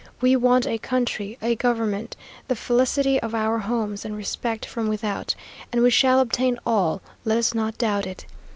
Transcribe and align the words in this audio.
We 0.19 0.35
want 0.35 0.65
a 0.65 0.79
country, 0.79 1.37
a 1.43 1.53
government, 1.53 2.15
the 2.47 2.55
felicity 2.55 3.19
of 3.21 3.35
our 3.35 3.59
homes, 3.59 4.03
and 4.03 4.17
respect 4.17 4.65
from 4.65 4.87
without; 4.87 5.35
and 5.71 5.83
we 5.83 5.91
shall 5.91 6.19
obtain 6.19 6.57
all; 6.65 7.03
let 7.23 7.37
us 7.37 7.53
not 7.53 7.77
doubt 7.77 8.07
it. 8.07 8.25